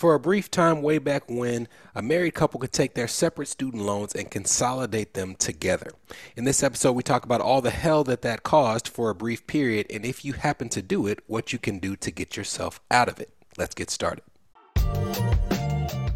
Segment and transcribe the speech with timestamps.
[0.00, 3.82] For a brief time way back when, a married couple could take their separate student
[3.82, 5.90] loans and consolidate them together.
[6.36, 9.46] In this episode, we talk about all the hell that that caused for a brief
[9.46, 12.80] period, and if you happen to do it, what you can do to get yourself
[12.90, 13.28] out of it.
[13.58, 14.24] Let's get started.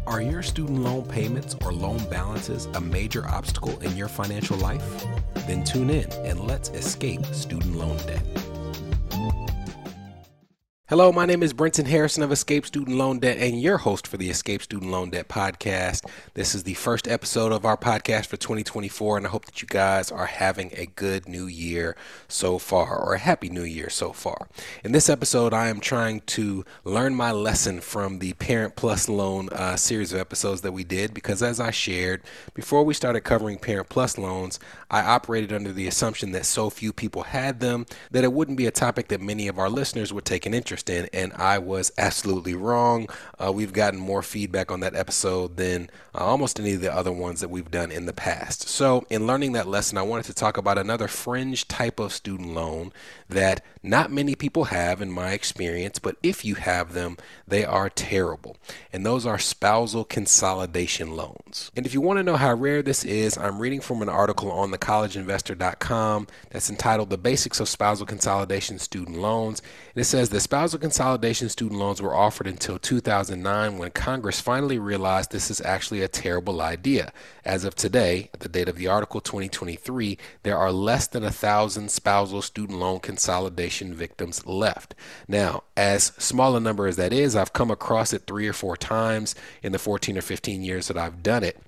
[0.07, 5.05] Are your student loan payments or loan balances a major obstacle in your financial life?
[5.45, 8.25] Then tune in and let's escape student loan debt.
[10.87, 14.17] Hello, my name is Brenton Harrison of Escape Student Loan Debt and your host for
[14.17, 16.07] the Escape Student Loan Debt podcast.
[16.35, 19.67] This is the first episode of our podcast for 2024, and I hope that you
[19.67, 21.95] guys are having a good new year
[22.27, 24.47] so far, or a happy new year so far.
[24.83, 29.49] In this episode, I am trying to learn my lesson from the Parent Plus Loan
[29.53, 32.21] uh, series of episodes that we did, because as I shared,
[32.53, 34.59] before we started covering Parent Plus loans,
[34.91, 38.67] I operated under the assumption that so few people had them that it wouldn't be
[38.67, 41.57] a topic that many of our listeners would take an interest interest in, and I
[41.57, 43.07] was absolutely wrong.
[43.39, 47.11] Uh, we've gotten more feedback on that episode than uh, almost any of the other
[47.11, 48.67] ones that we've done in the past.
[48.67, 52.53] So, in learning that lesson, I wanted to talk about another fringe type of student
[52.53, 52.91] loan
[53.29, 57.89] that not many people have, in my experience, but if you have them, they are
[57.89, 58.57] terrible.
[58.91, 61.71] And those are spousal consolidation loans.
[61.75, 64.51] And if you want to know how rare this is, I'm reading from an article
[64.51, 69.61] on thecollegeinvestor.com that's entitled The Basics of Spousal Consolidation Student Loans.
[69.93, 74.41] And it says the spousal Spousal consolidation student loans were offered until 2009 when Congress
[74.41, 77.13] finally realized this is actually a terrible idea.
[77.45, 81.29] As of today, at the date of the article 2023, there are less than a
[81.29, 84.95] thousand spousal student loan consolidation victims left.
[85.27, 88.75] Now, as small a number as that is, I've come across it three or four
[88.75, 91.61] times in the 14 or 15 years that I've done it.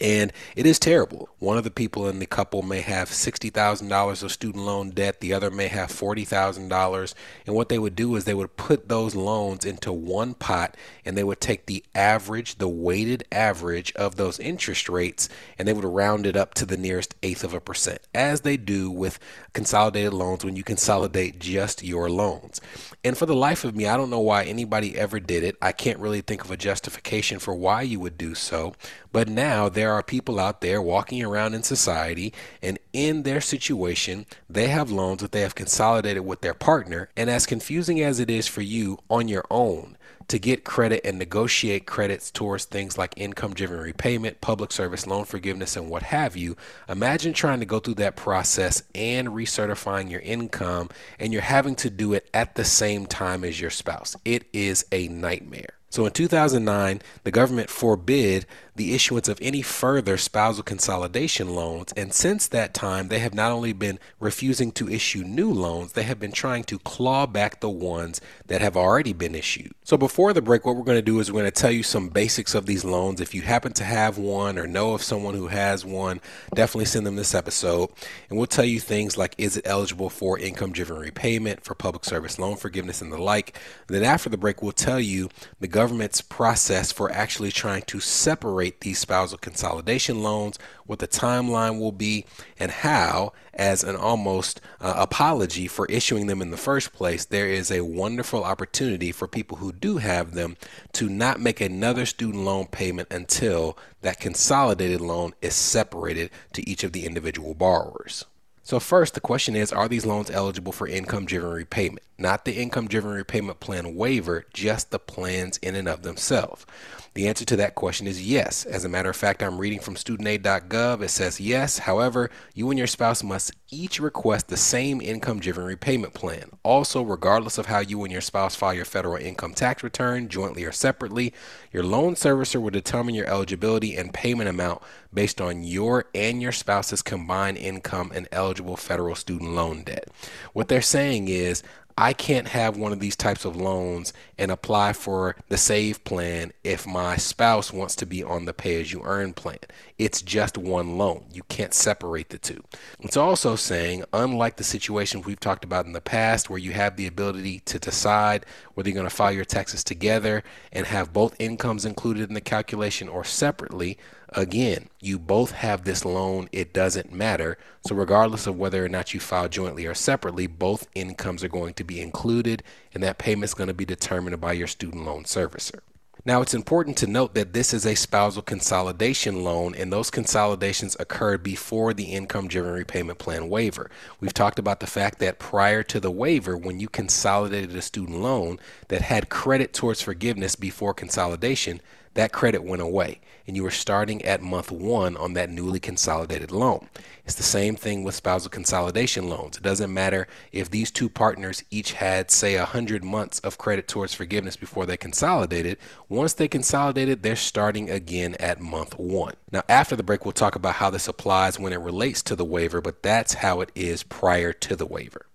[0.00, 1.28] And it is terrible.
[1.40, 5.32] One of the people in the couple may have $60,000 of student loan debt, the
[5.32, 7.14] other may have $40,000.
[7.44, 11.18] And what they would do is they would put those loans into one pot and
[11.18, 15.84] they would take the average, the weighted average of those interest rates, and they would
[15.84, 19.18] round it up to the nearest eighth of a percent, as they do with
[19.54, 22.60] consolidated loans when you consolidate just your loans.
[23.02, 25.56] And for the life of me, I don't know why anybody ever did it.
[25.60, 28.74] I can't really think of a justification for why you would do so.
[29.12, 34.26] But now there are people out there walking around in society, and in their situation,
[34.46, 37.08] they have loans that they have consolidated with their partner.
[37.16, 39.96] And as confusing as it is for you on your own,
[40.28, 45.24] to get credit and negotiate credits towards things like income driven repayment, public service loan
[45.24, 46.58] forgiveness, and what have you.
[46.86, 51.88] Imagine trying to go through that process and recertifying your income, and you're having to
[51.88, 54.14] do it at the same time as your spouse.
[54.26, 55.80] It is a nightmare.
[55.90, 58.46] So in 2009, the government forbid
[58.80, 61.92] the issuance of any further spousal consolidation loans.
[61.98, 66.04] And since that time, they have not only been refusing to issue new loans, they
[66.04, 69.74] have been trying to claw back the ones that have already been issued.
[69.84, 71.82] So before the break, what we're going to do is we're going to tell you
[71.82, 73.20] some basics of these loans.
[73.20, 76.22] If you happen to have one or know of someone who has one,
[76.54, 77.90] definitely send them this episode.
[78.30, 82.06] And we'll tell you things like is it eligible for income driven repayment, for public
[82.06, 83.58] service loan forgiveness, and the like.
[83.88, 88.00] And then after the break, we'll tell you the government's process for actually trying to
[88.00, 92.24] separate these spousal consolidation loans, what the timeline will be,
[92.58, 97.48] and how, as an almost uh, apology for issuing them in the first place, there
[97.48, 100.56] is a wonderful opportunity for people who do have them
[100.92, 106.84] to not make another student loan payment until that consolidated loan is separated to each
[106.84, 108.24] of the individual borrowers.
[108.62, 112.02] So, first, the question is Are these loans eligible for income driven repayment?
[112.20, 116.66] Not the income driven repayment plan waiver, just the plans in and of themselves.
[117.14, 118.64] The answer to that question is yes.
[118.64, 121.02] As a matter of fact, I'm reading from studentaid.gov.
[121.02, 121.78] It says yes.
[121.78, 126.50] However, you and your spouse must each request the same income driven repayment plan.
[126.62, 130.62] Also, regardless of how you and your spouse file your federal income tax return, jointly
[130.64, 131.32] or separately,
[131.72, 134.80] your loan servicer will determine your eligibility and payment amount
[135.12, 140.08] based on your and your spouse's combined income and eligible federal student loan debt.
[140.52, 141.64] What they're saying is,
[142.00, 146.50] I can't have one of these types of loans and apply for the save plan
[146.64, 149.58] if my spouse wants to be on the pay as you earn plan.
[149.98, 151.26] It's just one loan.
[151.30, 152.64] You can't separate the two.
[153.00, 156.96] It's also saying, unlike the situation we've talked about in the past, where you have
[156.96, 160.42] the ability to decide whether you're going to file your taxes together
[160.72, 163.98] and have both incomes included in the calculation or separately,
[164.32, 166.48] again, you both have this loan.
[166.52, 167.58] It doesn't matter.
[167.86, 171.74] So, regardless of whether or not you file jointly or separately, both incomes are going
[171.74, 172.62] to be included,
[172.94, 175.80] and that payment is going to be determined by your student loan servicer.
[176.26, 180.94] Now, it's important to note that this is a spousal consolidation loan, and those consolidations
[181.00, 183.90] occurred before the income driven repayment plan waiver.
[184.20, 188.20] We've talked about the fact that prior to the waiver, when you consolidated a student
[188.20, 191.80] loan that had credit towards forgiveness before consolidation,
[192.14, 193.20] that credit went away
[193.50, 196.88] and you were starting at month one on that newly consolidated loan.
[197.24, 199.56] It's the same thing with spousal consolidation loans.
[199.56, 204.14] It doesn't matter if these two partners each had, say, 100 months of credit towards
[204.14, 205.78] forgiveness before they consolidated.
[206.08, 209.34] Once they consolidated, they're starting again at month one.
[209.50, 212.44] Now, after the break, we'll talk about how this applies when it relates to the
[212.44, 215.26] waiver, but that's how it is prior to the waiver.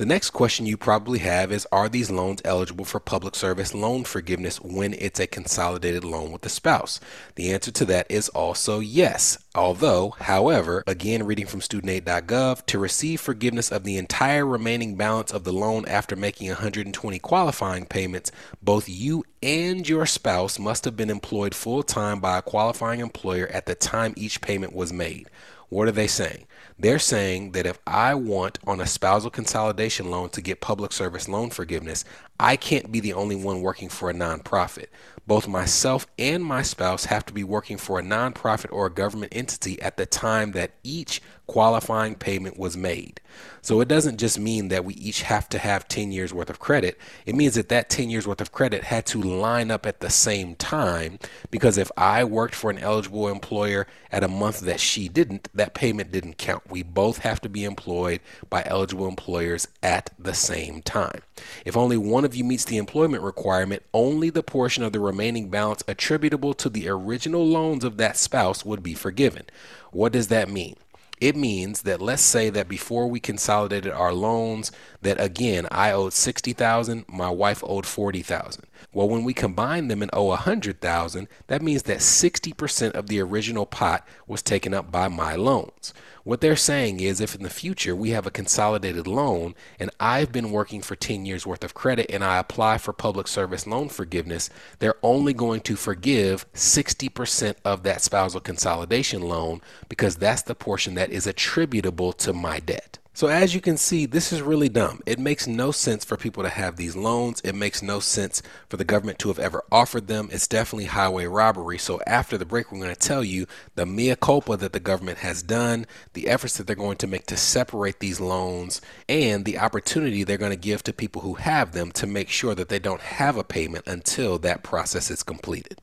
[0.00, 4.04] The next question you probably have is Are these loans eligible for public service loan
[4.04, 7.00] forgiveness when it's a consolidated loan with the spouse?
[7.34, 9.36] The answer to that is also yes.
[9.54, 15.44] Although, however, again, reading from studentaid.gov, to receive forgiveness of the entire remaining balance of
[15.44, 18.32] the loan after making 120 qualifying payments,
[18.62, 23.48] both you and your spouse must have been employed full time by a qualifying employer
[23.48, 25.28] at the time each payment was made.
[25.68, 26.46] What are they saying?
[26.80, 31.28] They're saying that if I want on a spousal consolidation loan to get public service
[31.28, 32.06] loan forgiveness,
[32.38, 34.86] I can't be the only one working for a nonprofit.
[35.26, 39.34] Both myself and my spouse have to be working for a nonprofit or a government
[39.36, 43.20] entity at the time that each qualifying payment was made.
[43.60, 46.60] So it doesn't just mean that we each have to have 10 years worth of
[46.60, 46.96] credit.
[47.26, 50.10] It means that that 10 years worth of credit had to line up at the
[50.10, 51.18] same time
[51.50, 55.74] because if I worked for an eligible employer at a month that she didn't, that
[55.74, 56.70] payment didn't count.
[56.70, 61.22] We both have to be employed by eligible employers at the same time.
[61.64, 65.50] If only one of you meets the employment requirement, only the portion of the remaining
[65.50, 69.46] balance attributable to the original loans of that spouse would be forgiven.
[69.90, 70.76] What does that mean?
[71.20, 74.72] It means that let's say that before we consolidated our loans,
[75.02, 78.64] that again I owed sixty thousand, my wife owed forty thousand.
[78.92, 82.94] Well, when we combine them and owe a hundred thousand, that means that sixty percent
[82.94, 85.92] of the original pot was taken up by my loans.
[86.22, 90.30] What they're saying is if in the future we have a consolidated loan and I've
[90.30, 93.88] been working for 10 years worth of credit and I apply for public service loan
[93.88, 94.48] forgiveness,
[94.78, 100.94] they're only going to forgive 60% of that spousal consolidation loan because that's the portion
[100.94, 102.99] that is attributable to my debt.
[103.12, 105.00] So, as you can see, this is really dumb.
[105.04, 107.40] It makes no sense for people to have these loans.
[107.40, 110.28] It makes no sense for the government to have ever offered them.
[110.30, 111.76] It's definitely highway robbery.
[111.76, 115.18] So, after the break, we're going to tell you the mea culpa that the government
[115.18, 119.58] has done, the efforts that they're going to make to separate these loans, and the
[119.58, 122.78] opportunity they're going to give to people who have them to make sure that they
[122.78, 125.80] don't have a payment until that process is completed.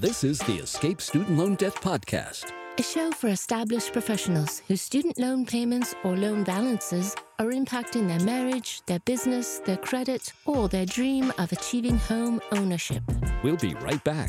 [0.00, 5.18] This is the Escape Student Loan Debt Podcast a show for established professionals whose student
[5.18, 10.86] loan payments or loan balances are impacting their marriage, their business, their credit, or their
[10.86, 13.02] dream of achieving home ownership.
[13.44, 14.28] We'll be right back.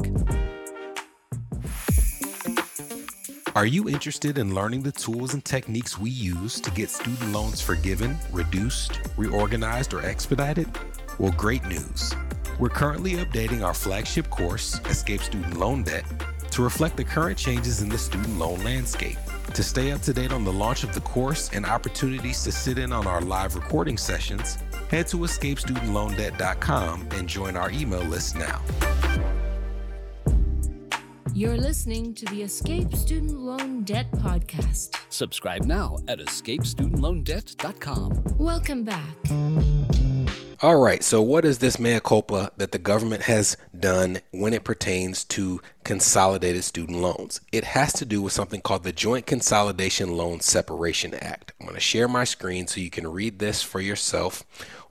[3.56, 7.62] Are you interested in learning the tools and techniques we use to get student loans
[7.62, 10.68] forgiven, reduced, reorganized, or expedited?
[11.18, 12.14] Well, great news.
[12.60, 16.06] We're currently updating our flagship course, Escape Student Loan Debt
[16.56, 19.18] to reflect the current changes in the student loan landscape.
[19.54, 22.78] To stay up to date on the launch of the course and opportunities to sit
[22.78, 24.58] in on our live recording sessions,
[24.90, 28.62] head to escapestudentloandebt.com and join our email list now.
[31.34, 34.96] You're listening to the Escape Student Loan Debt Podcast.
[35.10, 38.24] Subscribe now at escapestudentloandebt.com.
[38.38, 40.05] Welcome back.
[40.62, 44.64] All right, so what is this mea culpa that the government has done when it
[44.64, 47.42] pertains to consolidated student loans?
[47.52, 51.52] It has to do with something called the Joint Consolidation Loan Separation Act.
[51.60, 54.44] I'm going to share my screen so you can read this for yourself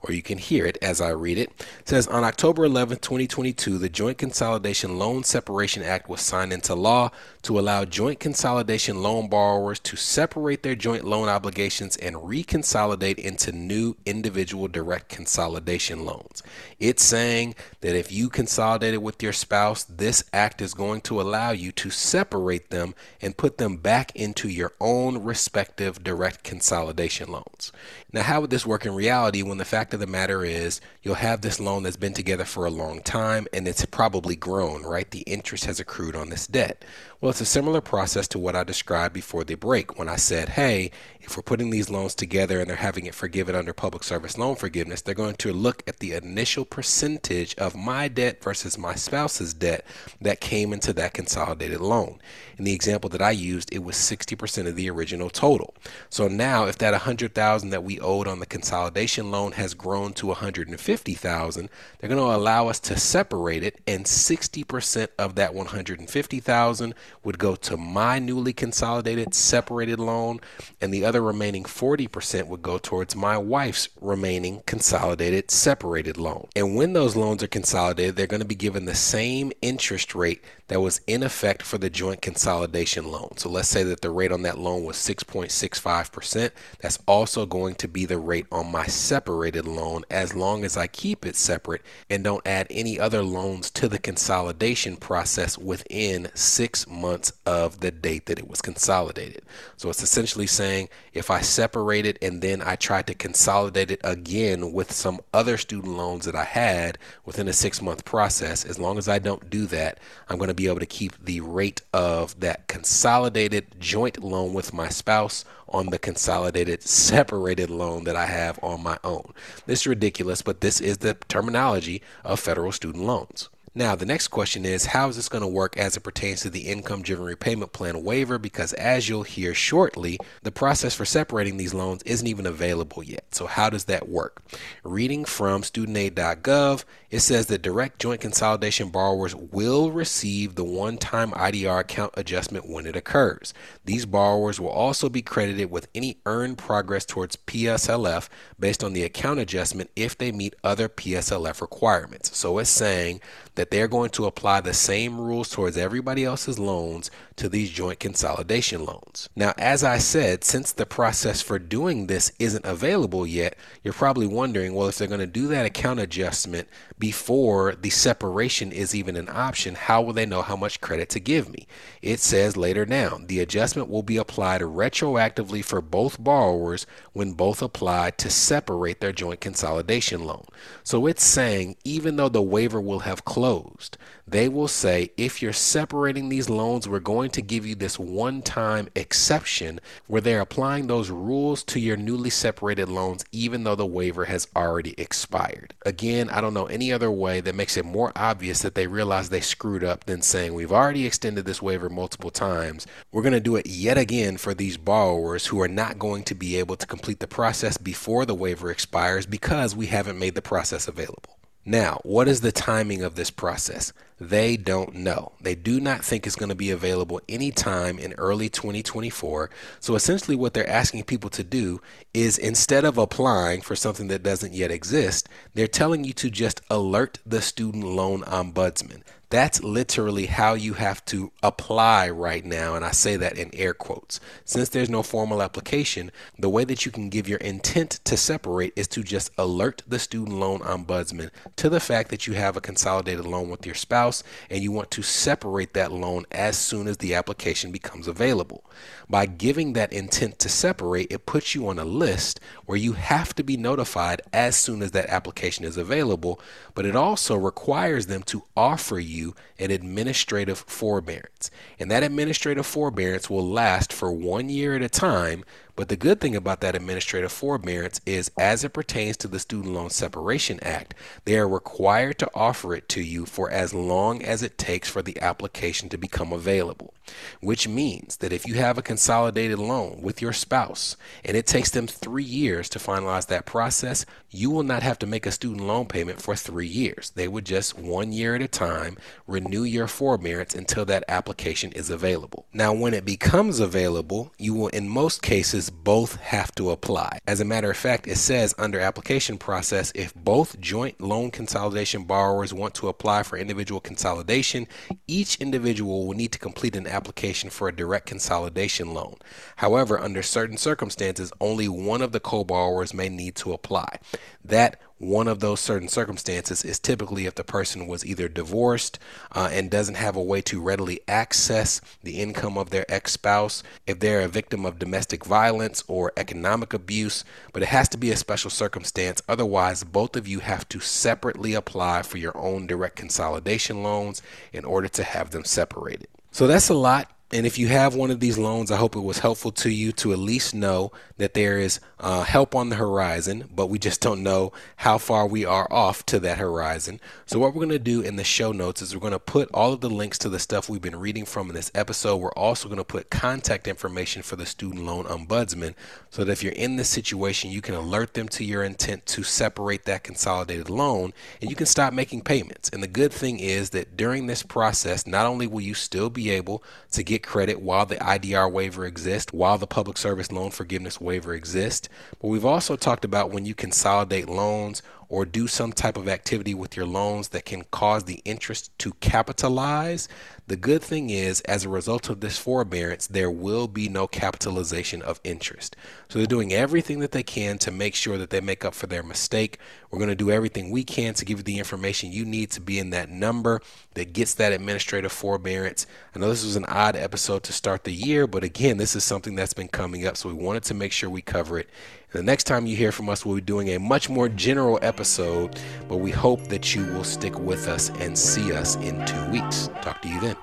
[0.07, 1.51] or you can hear it as I read it.
[1.83, 7.09] Says on October 11, 2022, the Joint Consolidation Loan Separation Act was signed into law
[7.41, 13.51] to allow joint consolidation loan borrowers to separate their joint loan obligations and reconsolidate into
[13.51, 16.43] new individual direct consolidation loans.
[16.79, 21.51] It's saying that if you consolidated with your spouse, this act is going to allow
[21.51, 27.71] you to separate them and put them back into your own respective direct consolidation loans.
[28.11, 31.15] Now, how would this work in reality when the fact of the matter is you'll
[31.15, 35.09] have this loan that's been together for a long time and it's probably grown, right?
[35.09, 36.85] The interest has accrued on this debt.
[37.21, 40.49] Well, it's a similar process to what I described before the break when I said,
[40.49, 40.91] hey,
[41.21, 44.55] if we're putting these loans together and they're having it forgiven under public service loan
[44.55, 49.53] forgiveness, they're going to look at the initial percentage of my debt versus my spouse's
[49.53, 49.85] debt
[50.21, 52.19] that came into that consolidated loan.
[52.57, 55.73] In the example that I used, it was 60% of the original total.
[56.09, 60.27] So now if that 100,000 that we owed on the consolidation loan has grown to
[60.27, 66.93] 150,000, they're going to allow us to separate it and 60% of that 150,000
[67.23, 70.39] would go to my newly consolidated separated loan
[70.81, 76.47] and the other remaining 40% would go towards my wife's remaining consolidated separated loan.
[76.55, 80.43] And when those loans are consolidated, they're going to be given the same interest rate
[80.67, 83.37] that was in effect for the joint consolidation loan.
[83.37, 86.51] So let's say that the rate on that loan was 6.65%.
[86.79, 90.87] That's also going to be the rate on my separated loan as long as I
[90.87, 96.87] keep it separate and don't add any other loans to the consolidation process within six
[96.95, 99.43] months of the date that it was consolidated.
[99.77, 104.01] So it's essentially saying if I separate it and then I try to consolidate it
[104.03, 108.79] again with some other student loans that I had within a six month process, as
[108.79, 109.99] long as I don't do that,
[110.29, 114.73] I'm going to be able to keep the rate of that consolidated joint loan with
[114.73, 119.33] my spouse on the consolidated separated loan that I have on my own.
[119.65, 123.49] This is ridiculous, but this is the terminology of federal student loans.
[123.77, 126.49] Now, the next question is how is this going to work as it pertains to
[126.49, 128.37] the income driven repayment plan waiver?
[128.37, 133.35] Because as you'll hear shortly, the process for separating these loans isn't even available yet.
[133.35, 134.41] So, how does that work?
[134.85, 141.31] Reading from studentaid.gov, it says that direct joint consolidation borrowers will receive the one time
[141.31, 143.53] IDR account adjustment when it occurs.
[143.83, 149.03] These borrowers will also be credited with any earned progress towards PSLF based on the
[149.03, 152.37] account adjustment if they meet other PSLF requirements.
[152.37, 153.19] So, it's saying
[153.55, 157.99] that they're going to apply the same rules towards everybody else's loans to these joint
[157.99, 159.29] consolidation loans.
[159.35, 164.27] Now, as I said, since the process for doing this isn't available yet, you're probably
[164.27, 169.15] wondering well, if they're going to do that account adjustment before the separation is even
[169.15, 171.67] an option, how will they know how much credit to give me?
[172.01, 177.61] It says later down the adjustment will be applied retroactively for both borrowers when both
[177.61, 180.45] apply to separate their joint consolidation loan.
[180.83, 185.53] So it's saying even though the waiver will have closed, they will say if you're
[185.53, 190.87] separating these loans, we're going to give you this one time exception where they're applying
[190.87, 195.75] those rules to your newly separated loans, even though the waiver has already expired.
[195.85, 199.29] Again, I don't know any other way that makes it more obvious that they realize
[199.29, 202.87] they screwed up than saying we've already extended this waiver multiple times.
[203.11, 206.35] We're going to do it yet again for these borrowers who are not going to
[206.35, 210.41] be able to complete the process before the waiver expires because we haven't made the
[210.41, 211.37] process available.
[211.67, 213.91] Now, what is the timing of this process?
[214.19, 215.33] They don't know.
[215.41, 219.49] They do not think it's going to be available anytime in early 2024.
[219.81, 221.81] So essentially, what they're asking people to do
[222.13, 226.61] is instead of applying for something that doesn't yet exist, they're telling you to just
[226.69, 229.01] alert the student loan ombudsman.
[229.29, 232.75] That's literally how you have to apply right now.
[232.75, 234.19] And I say that in air quotes.
[234.43, 238.73] Since there's no formal application, the way that you can give your intent to separate
[238.75, 242.61] is to just alert the student loan ombudsman to the fact that you have a
[242.61, 246.97] consolidated loan with your spouse and you want to separate that loan as soon as
[246.97, 248.63] the application becomes available.
[249.09, 253.33] By giving that intent to separate, it puts you on a list where you have
[253.35, 256.39] to be notified as soon as that application is available,
[256.73, 259.14] but it also requires them to offer you
[259.59, 261.49] an administrative forbearance.
[261.79, 265.43] And that administrative forbearance will last for one year at a time
[265.75, 269.73] but the good thing about that administrative forbearance is, as it pertains to the Student
[269.73, 270.93] Loan Separation Act,
[271.25, 275.01] they are required to offer it to you for as long as it takes for
[275.01, 276.93] the application to become available.
[277.39, 281.69] Which means that if you have a consolidated loan with your spouse and it takes
[281.69, 285.67] them three years to finalize that process, you will not have to make a student
[285.67, 287.11] loan payment for three years.
[287.13, 291.89] They would just one year at a time renew your forbearance until that application is
[291.89, 292.47] available.
[292.51, 297.19] Now, when it becomes available, you will, in most cases, both have to apply.
[297.27, 302.03] As a matter of fact, it says under application process if both joint loan consolidation
[302.03, 304.67] borrowers want to apply for individual consolidation,
[305.07, 309.15] each individual will need to complete an application for a direct consolidation loan.
[309.57, 313.99] However, under certain circumstances, only one of the co borrowers may need to apply.
[314.43, 318.97] That one of those certain circumstances is typically if the person was either divorced
[319.33, 323.61] uh, and doesn't have a way to readily access the income of their ex spouse,
[323.85, 328.11] if they're a victim of domestic violence or economic abuse, but it has to be
[328.11, 329.21] a special circumstance.
[329.27, 334.21] Otherwise, both of you have to separately apply for your own direct consolidation loans
[334.53, 336.07] in order to have them separated.
[336.31, 338.99] So that's a lot And if you have one of these loans, I hope it
[338.99, 342.75] was helpful to you to at least know that there is uh, help on the
[342.75, 346.99] horizon, but we just don't know how far we are off to that horizon.
[347.25, 349.49] So, what we're going to do in the show notes is we're going to put
[349.53, 352.17] all of the links to the stuff we've been reading from in this episode.
[352.17, 355.73] We're also going to put contact information for the student loan ombudsman
[356.11, 359.23] so that if you're in this situation, you can alert them to your intent to
[359.23, 362.69] separate that consolidated loan and you can stop making payments.
[362.69, 366.29] And the good thing is that during this process, not only will you still be
[366.29, 370.99] able to get credit while the IDR waiver exists, while the public service loan forgiveness
[370.99, 375.97] waiver exists, but we've also talked about when you consolidate loans or do some type
[375.97, 380.07] of activity with your loans that can cause the interest to capitalize.
[380.47, 385.01] The good thing is, as a result of this forbearance, there will be no capitalization
[385.01, 385.75] of interest.
[386.07, 388.85] So they're doing everything that they can to make sure that they make up for
[388.85, 389.57] their mistake.
[389.89, 392.61] We're going to do everything we can to give you the information you need to
[392.61, 393.61] be in that number
[393.95, 395.87] that gets that administrative forbearance.
[396.15, 399.03] I know this was an odd episode to start the year, but again, this is
[399.03, 400.17] something that's been coming up.
[400.17, 401.69] So we wanted to make sure we cover it.
[402.15, 405.59] The next time you hear from us, we'll be doing a much more general episode,
[405.89, 409.69] but we hope that you will stick with us and see us in two weeks.
[409.81, 410.37] Talk to you then.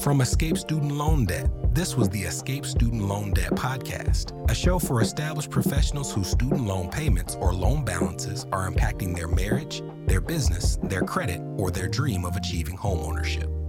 [0.00, 4.78] From Escape Student Loan Debt, this was the Escape Student Loan Debt Podcast, a show
[4.78, 10.22] for established professionals whose student loan payments or loan balances are impacting their marriage, their
[10.22, 13.61] business, their credit, or their dream of achieving homeownership.